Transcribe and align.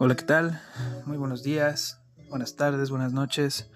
Hola, 0.00 0.14
¿qué 0.14 0.24
tal? 0.24 0.62
Muy 1.06 1.16
buenos 1.16 1.42
días, 1.42 2.00
buenas 2.28 2.54
tardes, 2.54 2.88
buenas 2.88 3.12
noches. 3.12 3.68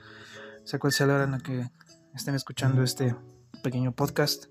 Sea 0.62 0.78
cual 0.78 0.92
sea 0.92 1.08
la 1.08 1.16
hora 1.16 1.24
en 1.24 1.32
la 1.32 1.40
que 1.40 1.68
estén 2.14 2.36
escuchando 2.36 2.84
este 2.84 3.16
pequeño 3.64 3.90
podcast. 3.90 4.44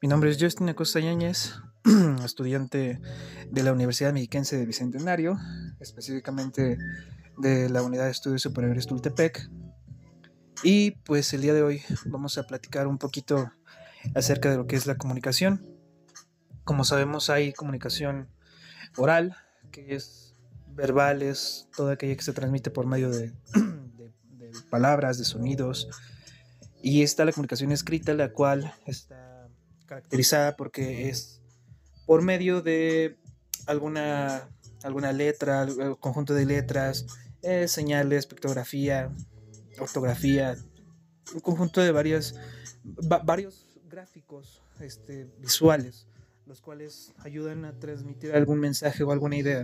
Mi 0.00 0.06
nombre 0.06 0.30
es 0.30 0.36
Justin 0.40 0.68
Acosta 0.68 1.00
Yáñez, 1.00 1.56
estudiante 2.24 3.00
de 3.50 3.62
la 3.64 3.72
Universidad 3.72 4.12
Mexiquense 4.12 4.56
de 4.56 4.66
Bicentenario, 4.66 5.36
específicamente 5.80 6.78
de 7.38 7.68
la 7.70 7.82
Unidad 7.82 8.04
de 8.04 8.12
Estudios 8.12 8.42
Superiores 8.42 8.86
Tultepec. 8.86 9.50
Y 10.62 10.92
pues 10.92 11.34
el 11.34 11.42
día 11.42 11.54
de 11.54 11.64
hoy 11.64 11.82
vamos 12.06 12.38
a 12.38 12.46
platicar 12.46 12.86
un 12.86 12.98
poquito 12.98 13.50
acerca 14.14 14.48
de 14.48 14.58
lo 14.58 14.68
que 14.68 14.76
es 14.76 14.86
la 14.86 14.96
comunicación. 14.96 15.66
Como 16.62 16.84
sabemos 16.84 17.30
hay 17.30 17.52
comunicación 17.52 18.28
oral, 18.96 19.34
que 19.72 19.96
es 19.96 20.33
verbales, 20.74 21.68
toda 21.76 21.94
aquella 21.94 22.16
que 22.16 22.22
se 22.22 22.32
transmite 22.32 22.70
por 22.70 22.86
medio 22.86 23.10
de, 23.10 23.32
palabras, 24.70 25.18
de 25.18 25.24
sonidos. 25.24 25.88
Y 26.82 27.02
está 27.02 27.24
la 27.24 27.32
comunicación 27.32 27.72
escrita, 27.72 28.12
la 28.14 28.32
cual 28.32 28.74
está 28.86 29.48
caracterizada 29.86 30.56
porque 30.56 31.08
es 31.08 31.40
por 32.06 32.22
medio 32.22 32.60
de 32.60 33.16
alguna, 33.66 34.48
alguna 34.82 35.12
letra, 35.12 35.66
conjunto 36.00 36.34
de 36.34 36.44
letras, 36.44 37.06
eh, 37.42 37.68
señales, 37.68 38.26
pictografía, 38.26 39.10
ortografía, 39.78 40.56
un 41.32 41.40
conjunto 41.40 41.80
de 41.80 41.92
varias, 41.92 42.34
varios 43.24 43.66
gráficos 43.88 44.62
este, 44.80 45.28
visuales, 45.38 46.06
los 46.46 46.60
cuales 46.60 47.12
ayudan 47.18 47.64
a 47.64 47.78
transmitir 47.78 48.34
algún 48.34 48.60
mensaje 48.60 49.02
o 49.04 49.12
alguna 49.12 49.36
idea. 49.36 49.62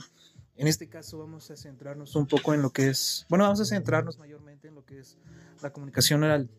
En 0.61 0.69
este 0.69 0.91
caso 0.91 1.17
vamos 1.17 1.51
a 1.51 1.57
centrarnos 1.57 2.15
un 2.17 2.27
poco 2.27 2.53
en 2.53 2.61
lo 2.61 2.69
que 2.69 2.89
es, 2.89 3.25
bueno, 3.31 3.45
vamos 3.45 3.63
a 3.63 3.65
centrarnos 3.65 4.19
mayormente 4.19 4.69
en 4.69 4.75
lo 4.75 4.85
que 4.85 4.99
es 4.99 5.17
la 5.63 5.73
comunicación 5.73 6.23
oral. 6.23 6.51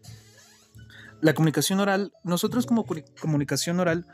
La 1.21 1.35
comunicación 1.35 1.79
oral, 1.79 2.11
nosotros 2.23 2.65
como 2.65 2.83
comunicación 3.21 3.79
oral, 3.79 4.07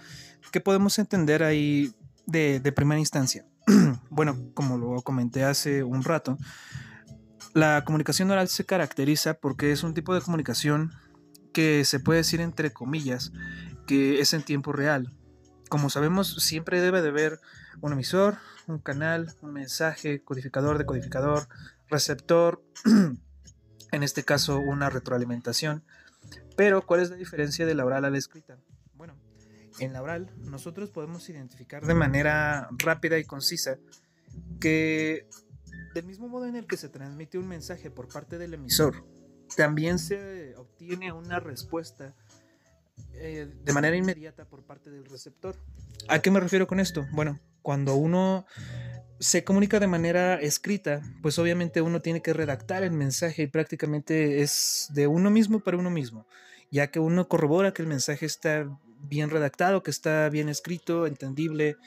¿qué 0.51 0.59
podemos 0.59 0.99
entender 0.99 1.41
ahí 1.41 1.93
de, 2.25 2.59
de 2.59 2.71
primera 2.73 2.99
instancia? 2.99 3.45
bueno, 4.09 4.37
como 4.53 4.77
lo 4.77 5.01
comenté 5.03 5.45
hace 5.45 5.83
un 5.83 6.03
rato, 6.03 6.37
la 7.53 7.85
comunicación 7.85 8.29
oral 8.29 8.49
se 8.49 8.65
caracteriza 8.65 9.35
porque 9.35 9.71
es 9.71 9.83
un 9.83 9.93
tipo 9.93 10.13
de 10.13 10.19
comunicación 10.19 10.91
que 11.53 11.85
se 11.85 12.01
puede 12.01 12.17
decir 12.17 12.41
entre 12.41 12.73
comillas 12.73 13.31
que 13.87 14.19
es 14.19 14.33
en 14.33 14.43
tiempo 14.43 14.73
real. 14.73 15.13
Como 15.69 15.89
sabemos, 15.89 16.35
siempre 16.43 16.81
debe 16.81 17.01
de 17.01 17.09
haber 17.09 17.39
un 17.81 17.93
emisor, 17.93 18.37
un 18.67 18.79
canal, 18.79 19.33
un 19.41 19.53
mensaje, 19.53 20.23
codificador, 20.23 20.77
decodificador, 20.77 21.47
receptor, 21.89 22.63
en 23.91 24.03
este 24.03 24.23
caso 24.23 24.59
una 24.59 24.89
retroalimentación. 24.89 25.83
Pero, 26.55 26.85
¿cuál 26.85 27.01
es 27.01 27.09
la 27.09 27.15
diferencia 27.15 27.65
de 27.65 27.75
la 27.75 27.85
oral 27.85 28.05
a 28.05 28.09
la 28.09 28.17
escrita? 28.17 28.57
Bueno, 28.95 29.15
en 29.79 29.93
la 29.93 30.01
oral 30.01 30.31
nosotros 30.39 30.89
podemos 30.89 31.29
identificar 31.29 31.85
de 31.85 31.93
manera 31.93 32.69
rápida 32.77 33.17
y 33.17 33.25
concisa 33.25 33.77
que 34.59 35.27
del 35.93 36.05
mismo 36.05 36.27
modo 36.27 36.45
en 36.45 36.55
el 36.55 36.67
que 36.67 36.77
se 36.77 36.89
transmite 36.89 37.37
un 37.37 37.47
mensaje 37.47 37.89
por 37.91 38.07
parte 38.07 38.37
del 38.37 38.53
emisor, 38.53 39.05
también 39.55 39.99
se 39.99 40.55
obtiene 40.55 41.11
una 41.11 41.39
respuesta 41.39 42.15
eh, 43.13 43.51
de 43.63 43.73
manera 43.73 43.95
inmediata 43.95 44.45
por 44.45 44.63
parte 44.63 44.89
del 44.89 45.05
receptor. 45.05 45.55
¿A 46.07 46.19
qué 46.19 46.31
me 46.31 46.39
refiero 46.39 46.67
con 46.67 46.79
esto? 46.79 47.05
Bueno, 47.11 47.39
cuando 47.61 47.95
uno 47.95 48.45
se 49.19 49.43
comunica 49.43 49.79
de 49.79 49.87
manera 49.87 50.35
escrita, 50.35 51.01
pues 51.21 51.39
obviamente 51.39 51.81
uno 51.81 52.01
tiene 52.01 52.21
que 52.21 52.33
redactar 52.33 52.83
el 52.83 52.91
mensaje 52.91 53.43
y 53.43 53.47
prácticamente 53.47 54.41
es 54.41 54.89
de 54.93 55.07
uno 55.07 55.31
mismo 55.31 55.59
para 55.59 55.77
uno 55.77 55.89
mismo, 55.89 56.27
ya 56.69 56.91
que 56.91 56.99
uno 56.99 57.27
corrobora 57.27 57.73
que 57.73 57.81
el 57.81 57.87
mensaje 57.87 58.25
está 58.25 58.69
bien 59.01 59.29
redactado, 59.29 59.83
que 59.83 59.91
está 59.91 60.29
bien 60.29 60.49
escrito, 60.49 61.07
entendible, 61.07 61.77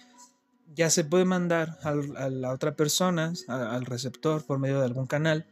ya 0.75 0.91
se 0.91 1.05
puede 1.05 1.25
mandar 1.25 1.79
a 1.83 2.29
la 2.29 2.53
otra 2.53 2.75
persona, 2.75 3.33
al 3.49 3.87
receptor, 3.87 4.45
por 4.45 4.59
medio 4.59 4.79
de 4.79 4.87
algún 4.87 5.07
canal. 5.07 5.47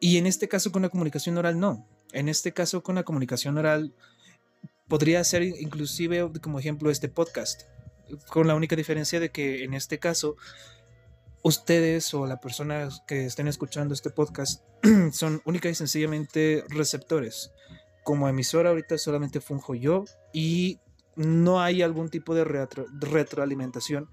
Y 0.00 0.18
en 0.18 0.26
este 0.26 0.48
caso 0.48 0.72
con 0.72 0.82
la 0.82 0.88
comunicación 0.88 1.36
oral 1.38 1.58
no. 1.58 1.86
En 2.12 2.28
este 2.28 2.52
caso 2.52 2.82
con 2.82 2.94
la 2.94 3.02
comunicación 3.02 3.58
oral 3.58 3.94
podría 4.94 5.24
ser 5.24 5.42
inclusive 5.42 6.30
como 6.40 6.60
ejemplo 6.60 6.88
este 6.88 7.08
podcast, 7.08 7.62
con 8.28 8.46
la 8.46 8.54
única 8.54 8.76
diferencia 8.76 9.18
de 9.18 9.32
que 9.32 9.64
en 9.64 9.74
este 9.74 9.98
caso 9.98 10.36
ustedes 11.42 12.14
o 12.14 12.26
la 12.26 12.40
persona 12.40 12.88
que 13.08 13.24
estén 13.24 13.48
escuchando 13.48 13.92
este 13.92 14.10
podcast 14.10 14.62
son 15.12 15.42
única 15.46 15.68
y 15.68 15.74
sencillamente 15.74 16.62
receptores. 16.68 17.50
Como 18.04 18.28
emisora 18.28 18.70
ahorita 18.70 18.96
solamente 18.96 19.40
funjo 19.40 19.74
yo 19.74 20.04
y 20.32 20.78
no 21.16 21.60
hay 21.60 21.82
algún 21.82 22.08
tipo 22.08 22.32
de 22.36 22.44
retroalimentación, 22.44 24.08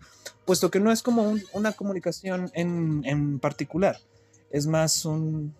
puesto 0.47 0.71
que 0.71 0.79
no 0.79 0.91
es 0.91 1.03
como 1.03 1.35
una 1.53 1.73
comunicación 1.73 2.49
en, 2.55 3.37
particular, 3.37 3.99
es 4.49 4.65
más 4.65 5.05
un, 5.05 5.55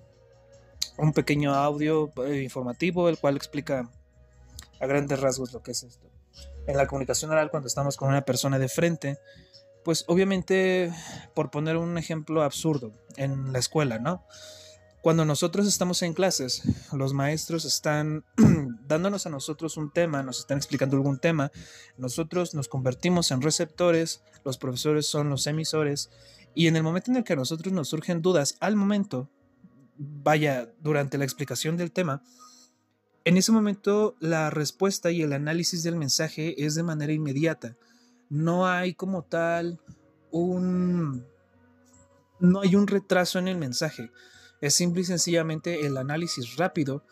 un 0.98 1.14
pequeño 1.14 1.54
audio 1.54 2.12
eh, 2.26 2.42
informativo, 2.42 3.08
el 3.08 3.20
cual 3.20 3.36
explica 3.36 3.88
a 4.82 4.88
grandes 4.88 5.20
rasgos 5.20 5.54
lo 5.54 5.62
que 5.62 5.72
es 5.72 5.84
esto. 5.84 6.10
En 6.68 6.76
la 6.76 6.88
comunicación 6.88 7.32
oral, 7.32 7.52
cuando 7.52 7.68
estamos 7.68 7.98
con 7.98 8.10
una 8.10 8.24
persona 8.24 8.60
de 8.60 8.68
frente, 8.68 9.18
pues 9.84 10.06
obviamente, 10.08 10.92
por 11.34 11.52
poner 11.52 11.78
un 11.78 11.98
ejemplo 11.98 12.44
absurdo, 12.44 12.94
en 13.16 13.54
la 13.54 13.60
escuela, 13.60 14.00
¿no? 14.00 14.26
Cuando 15.02 15.26
nosotros 15.26 15.66
estamos 15.66 16.04
en 16.04 16.14
clases, 16.14 16.62
los 16.94 17.14
maestros 17.14 17.66
están 17.66 18.24
dándonos 18.88 19.26
a 19.26 19.32
nosotros 19.32 19.78
un 19.78 19.92
tema, 19.92 20.22
nos 20.22 20.40
están 20.40 20.58
explicando 20.58 20.96
algún 20.96 21.18
tema, 21.20 21.52
nosotros 21.98 22.54
nos 22.54 22.68
convertimos 22.68 23.32
en 23.32 23.42
receptores, 23.42 24.24
los 24.46 24.60
profesores 24.60 25.08
son 25.08 25.30
los 25.30 25.48
emisores, 25.48 26.12
y 26.54 26.68
en 26.68 26.76
el 26.76 26.84
momento 26.84 27.10
en 27.10 27.18
el 27.18 27.24
que 27.24 27.34
a 27.34 27.38
nosotros 27.38 27.74
nos 27.74 27.90
surgen 27.90 28.22
dudas, 28.22 28.58
al 28.60 28.76
momento, 28.76 29.32
vaya, 29.98 30.72
durante 30.80 31.18
la 31.18 31.24
explicación 31.24 31.78
del 31.78 31.92
tema, 31.92 32.22
en 33.26 33.38
ese 33.38 33.52
momento 33.52 34.16
la 34.20 34.50
respuesta 34.50 35.12
y 35.12 35.22
el 35.22 35.34
análisis 35.34 35.84
del 35.84 35.96
mensaje 35.96 36.66
es 36.66 36.76
de 36.76 36.84
manera 36.84 37.14
inmediata. 37.14 37.76
No 38.30 38.68
hay 38.68 38.94
como 38.94 39.24
tal 39.24 39.80
un... 40.32 41.26
No 42.40 42.62
hay 42.62 42.76
un 42.76 42.88
retraso 42.88 43.38
en 43.38 43.48
el 43.48 43.58
mensaje 43.58 44.10
es 44.62 44.76
simple 44.76 45.02
y 45.02 45.06
sencillamente 45.06 45.86
el 45.86 45.98
análisis 45.98 46.56
rápido 46.56 47.04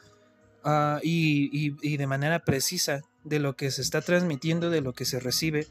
ah, 0.64 1.00
y, 1.02 1.98
de 1.98 2.08
manera 2.08 2.46
precisa 2.46 3.02
de 3.24 3.40
lo 3.40 3.56
que 3.56 3.72
se 3.72 3.82
está 3.82 4.02
transmitiendo, 4.02 4.70
de 4.70 4.82
lo 4.82 4.94
que 4.94 5.06
se 5.06 5.20
recibe. 5.20 5.68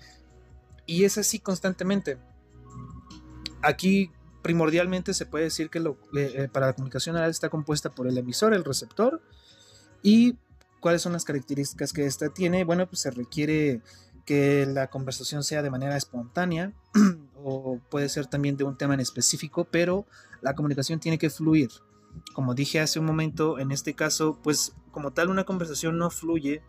Y 0.86 1.04
es 1.04 1.18
así 1.18 1.38
constantemente. 1.38 2.18
Aquí 3.62 4.10
primordialmente 4.42 5.14
se 5.14 5.26
puede 5.26 5.44
decir 5.44 5.70
que 5.70 5.80
lo, 5.80 5.98
eh, 6.16 6.48
para 6.52 6.66
la 6.66 6.72
comunicación 6.72 7.16
oral 7.16 7.30
está 7.30 7.48
compuesta 7.48 7.94
por 7.94 8.06
el 8.08 8.18
emisor, 8.18 8.54
el 8.54 8.64
receptor 8.64 9.22
y 10.02 10.36
cuáles 10.80 11.02
son 11.02 11.12
las 11.12 11.24
características 11.24 11.92
que 11.92 12.06
ésta 12.06 12.28
tiene. 12.30 12.64
Bueno, 12.64 12.86
pues 12.86 13.00
se 13.00 13.10
requiere 13.10 13.82
que 14.24 14.66
la 14.66 14.88
conversación 14.88 15.42
sea 15.42 15.62
de 15.62 15.70
manera 15.70 15.96
espontánea 15.96 16.72
o 17.42 17.80
puede 17.90 18.08
ser 18.08 18.26
también 18.26 18.56
de 18.56 18.64
un 18.64 18.76
tema 18.76 18.94
en 18.94 19.00
específico, 19.00 19.66
pero 19.70 20.06
la 20.40 20.54
comunicación 20.54 21.00
tiene 21.00 21.18
que 21.18 21.30
fluir. 21.30 21.70
Como 22.34 22.54
dije 22.54 22.80
hace 22.80 22.98
un 22.98 23.06
momento, 23.06 23.58
en 23.58 23.70
este 23.70 23.94
caso, 23.94 24.38
pues 24.42 24.74
como 24.90 25.12
tal 25.12 25.30
una 25.30 25.44
conversación 25.44 25.98
no 25.98 26.10
fluye 26.10 26.62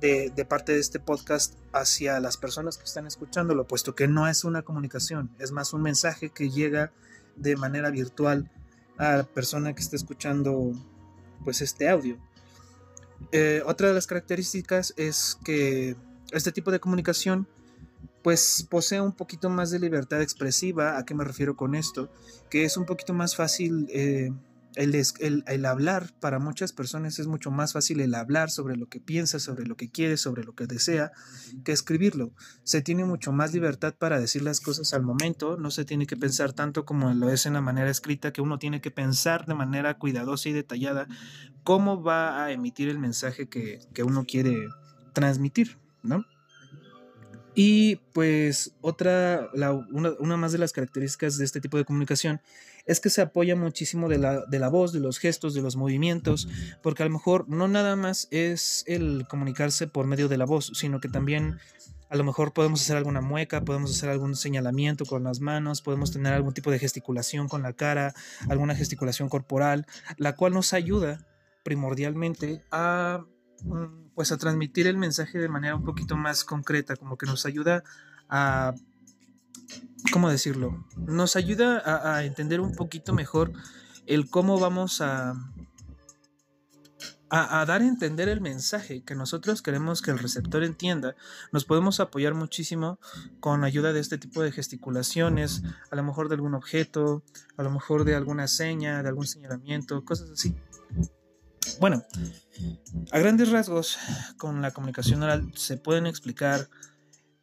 de, 0.00 0.46
parte 0.48 0.72
de 0.72 0.80
este 0.80 1.00
podcast 1.00 1.54
hacia 1.72 2.20
las 2.20 2.36
personas 2.36 2.76
que 2.76 2.84
están 2.84 3.06
escuchándolo, 3.06 3.66
puesto 3.66 3.94
que 3.94 4.06
no 4.06 4.28
es 4.28 4.44
una 4.44 4.62
comunicación, 4.62 5.30
es 5.38 5.50
más 5.50 5.72
un 5.72 5.82
mensaje 5.82 6.30
que 6.30 6.50
llega 6.50 6.92
de 7.36 7.56
manera 7.56 7.90
virtual 7.90 8.50
a 8.98 9.16
la 9.18 9.22
persona 9.22 9.74
que 9.74 9.80
está 9.80 9.96
escuchando 9.96 10.72
pues 11.44 11.62
este 11.62 11.88
audio. 11.88 12.18
Eh, 13.32 13.62
otra 13.66 13.88
de 13.88 13.94
las 13.94 14.06
características 14.06 14.94
es 14.96 15.38
que 15.44 15.96
este 16.32 16.52
tipo 16.52 16.70
de 16.70 16.80
comunicación 16.80 17.46
pues 18.22 18.66
posee 18.70 19.02
un 19.02 19.12
poquito 19.12 19.50
más 19.50 19.70
de 19.70 19.78
libertad 19.78 20.22
expresiva. 20.22 20.96
¿A 20.96 21.04
qué 21.04 21.14
me 21.14 21.24
refiero 21.24 21.56
con 21.56 21.74
esto? 21.74 22.10
Que 22.48 22.64
es 22.64 22.76
un 22.76 22.86
poquito 22.86 23.12
más 23.12 23.36
fácil 23.36 23.86
eh, 23.90 24.32
el, 24.76 25.66
hablar. 25.66 26.12
Para 26.20 26.38
muchas 26.38 26.72
personas 26.72 27.18
es 27.18 27.26
mucho 27.26 27.50
más 27.50 27.72
fácil 27.72 28.00
el 28.00 28.14
hablar 28.14 28.50
sobre 28.50 28.76
lo 28.76 28.88
que 28.88 29.00
piensa, 29.00 29.38
sobre 29.38 29.66
lo 29.66 29.76
que 29.76 29.90
quiere, 29.90 30.16
sobre 30.16 30.44
lo 30.44 30.54
que 30.54 30.66
desea, 30.66 31.12
que 31.64 31.72
escribirlo. 31.72 32.32
Se 32.62 32.82
tiene 32.82 33.04
mucho 33.04 33.32
más 33.32 33.52
libertad 33.52 33.94
para 33.96 34.20
decir 34.20 34.42
las 34.42 34.60
cosas 34.60 34.94
al 34.94 35.02
momento. 35.02 35.56
No 35.56 35.70
se 35.70 35.84
tiene 35.84 36.06
que 36.06 36.16
pensar 36.16 36.52
tanto 36.52 36.84
como 36.84 37.12
lo 37.14 37.30
es 37.30 37.46
en 37.46 37.54
la 37.54 37.60
manera 37.60 37.90
escrita, 37.90 38.32
que 38.32 38.40
uno 38.40 38.58
tiene 38.58 38.80
que 38.80 38.90
pensar 38.90 39.46
de 39.46 39.54
manera 39.54 39.98
cuidadosa 39.98 40.48
y 40.48 40.52
detallada 40.52 41.06
cómo 41.62 42.02
va 42.02 42.44
a 42.44 42.52
emitir 42.52 42.88
el 42.88 42.98
mensaje 42.98 43.48
que, 43.48 43.80
que 43.94 44.02
uno 44.02 44.24
quiere 44.24 44.68
transmitir, 45.12 45.78
¿no? 46.02 46.24
Y 47.54 47.96
pues 48.12 48.74
otra, 48.80 49.48
una, 49.92 50.36
más 50.36 50.52
de 50.52 50.58
las 50.58 50.72
características 50.72 51.38
de 51.38 51.44
este 51.44 51.60
tipo 51.60 51.76
de 51.76 51.84
comunicación 51.84 52.40
es 52.86 53.00
que 53.00 53.10
se 53.10 53.22
apoya 53.22 53.56
muchísimo 53.56 54.08
de 54.08 54.18
la, 54.18 54.44
de 54.46 54.58
la 54.58 54.68
voz, 54.68 54.92
de 54.92 55.00
los 55.00 55.18
gestos, 55.18 55.54
de 55.54 55.62
los 55.62 55.76
movimientos, 55.76 56.48
porque 56.82 57.02
a 57.02 57.06
lo 57.06 57.12
mejor 57.12 57.48
no 57.48 57.66
nada 57.68 57.96
más 57.96 58.28
es 58.30 58.84
el 58.86 59.26
comunicarse 59.28 59.86
por 59.86 60.06
medio 60.06 60.28
de 60.28 60.36
la 60.36 60.44
voz, 60.44 60.72
sino 60.74 61.00
que 61.00 61.08
también 61.08 61.58
a 62.10 62.16
lo 62.16 62.24
mejor 62.24 62.52
podemos 62.52 62.82
hacer 62.82 62.96
alguna 62.96 63.20
mueca, 63.20 63.64
podemos 63.64 63.90
hacer 63.90 64.08
algún 64.10 64.36
señalamiento 64.36 65.04
con 65.04 65.24
las 65.24 65.40
manos, 65.40 65.82
podemos 65.82 66.12
tener 66.12 66.32
algún 66.32 66.54
tipo 66.54 66.70
de 66.70 66.78
gesticulación 66.78 67.48
con 67.48 67.62
la 67.62 67.72
cara, 67.72 68.14
alguna 68.48 68.74
gesticulación 68.76 69.28
corporal, 69.28 69.86
la 70.16 70.36
cual 70.36 70.52
nos 70.52 70.74
ayuda 70.74 71.26
primordialmente 71.62 72.62
a 72.70 73.24
pues 74.14 74.32
a 74.32 74.38
transmitir 74.38 74.86
el 74.86 74.96
mensaje 74.96 75.38
de 75.38 75.48
manera 75.48 75.76
un 75.76 75.84
poquito 75.84 76.16
más 76.16 76.44
concreta, 76.44 76.96
como 76.96 77.16
que 77.16 77.26
nos 77.26 77.46
ayuda 77.46 77.82
a 78.28 78.74
¿cómo 80.12 80.30
decirlo? 80.30 80.86
Nos 80.96 81.36
ayuda 81.36 81.78
a, 81.78 82.16
a 82.16 82.24
entender 82.24 82.60
un 82.60 82.74
poquito 82.74 83.12
mejor 83.14 83.52
el 84.06 84.28
cómo 84.28 84.58
vamos 84.60 85.00
a 85.00 85.34
a, 87.36 87.64
dar 87.66 87.82
a 87.82 87.86
entender 87.86 88.28
el 88.28 88.40
mensaje 88.40 89.02
que 89.02 89.16
nosotros 89.16 89.60
queremos 89.60 90.02
que 90.02 90.12
el 90.12 90.18
receptor 90.18 90.62
entienda, 90.62 91.16
nos 91.50 91.64
podemos 91.64 91.98
apoyar 91.98 92.34
muchísimo 92.34 93.00
con 93.40 93.64
ayuda 93.64 93.92
de 93.92 94.00
este 94.00 94.18
tipo 94.18 94.42
de 94.42 94.52
gesticulaciones, 94.52 95.62
a 95.90 95.96
lo 95.96 96.04
mejor 96.04 96.28
de 96.28 96.36
algún 96.36 96.54
objeto, 96.54 97.24
a 97.56 97.64
lo 97.64 97.70
mejor 97.70 98.04
de 98.04 98.14
alguna 98.14 98.46
seña, 98.46 99.02
de 99.02 99.08
algún 99.08 99.26
señalamiento, 99.26 100.04
cosas 100.04 100.30
así. 100.30 100.54
Bueno, 101.80 102.04
a 103.10 103.18
grandes 103.18 103.50
rasgos, 103.50 103.98
con 104.38 104.62
la 104.62 104.70
comunicación 104.70 105.22
oral 105.22 105.52
se 105.54 105.76
pueden 105.76 106.06
explicar 106.06 106.68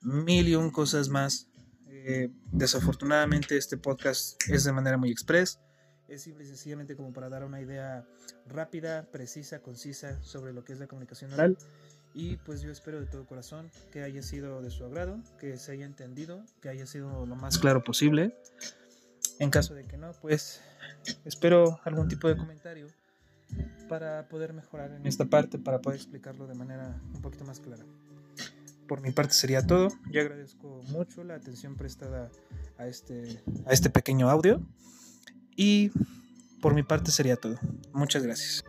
mil 0.02 0.48
y 0.48 0.56
un 0.56 0.72
cosas 0.72 1.10
más. 1.10 1.48
Eh, 1.88 2.32
desafortunadamente 2.52 3.58
este 3.58 3.78
podcast 3.78 4.42
es 4.50 4.64
de 4.64 4.72
manera 4.72 4.98
muy 4.98 5.12
express 5.12 5.60
es 6.12 6.24
simple 6.24 6.44
y 6.44 6.48
sencillamente 6.48 6.96
como 6.96 7.14
para 7.14 7.30
dar 7.30 7.46
una 7.46 7.62
idea 7.62 8.06
rápida, 8.46 9.08
precisa, 9.12 9.60
concisa 9.60 10.22
sobre 10.22 10.52
lo 10.52 10.64
que 10.64 10.74
es 10.74 10.80
la 10.80 10.88
comunicación 10.88 11.34
oral. 11.34 11.58
Y 12.14 12.36
pues 12.38 12.62
yo 12.62 12.72
espero 12.72 13.00
de 13.00 13.06
todo 13.06 13.26
corazón 13.26 13.72
que 13.94 14.04
haya 14.04 14.22
sido 14.22 14.62
de 14.62 14.70
su 14.70 14.84
agrado, 14.84 15.20
que 15.40 15.58
se 15.58 15.72
haya 15.72 15.86
entendido, 15.86 16.44
que 16.62 16.68
haya 16.68 16.86
sido 16.86 17.26
lo 17.26 17.36
más 17.36 17.58
claro 17.58 17.84
posible. 17.84 18.36
En 19.40 19.50
caso 19.50 19.74
de 19.74 19.86
que 19.86 19.96
no, 19.96 20.12
pues 20.22 20.62
espero 21.24 21.80
algún 21.86 22.10
tipo 22.10 22.28
de 22.28 22.36
comentario 22.36 22.88
para 23.90 24.28
poder 24.30 24.54
mejorar 24.54 24.92
en 24.92 25.06
esta 25.06 25.26
parte, 25.26 25.60
para 25.60 25.82
poder 25.82 25.98
explicarlo 25.98 26.48
de 26.48 26.56
manera 26.56 27.02
un 27.14 27.22
poquito 27.22 27.44
más 27.46 27.60
clara. 27.60 27.84
Por 28.88 29.02
mi 29.02 29.12
parte 29.12 29.34
sería 29.34 29.66
todo. 29.66 29.90
Yo 30.10 30.22
agradezco 30.22 30.82
mucho 30.90 31.24
la 31.24 31.36
atención 31.36 31.76
prestada 31.76 32.30
a 32.78 32.88
este, 32.88 33.42
a 33.66 33.72
este 33.72 33.90
pequeño 33.90 34.30
audio. 34.30 34.62
Y 35.56 35.92
por 36.62 36.74
mi 36.74 36.84
parte 36.84 37.12
sería 37.12 37.36
todo. 37.36 37.58
Muchas 37.94 38.24
gracias. 38.24 38.64